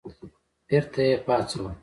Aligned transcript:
بېرته 0.67 1.01
یې 1.07 1.15
پاڅول. 1.25 1.65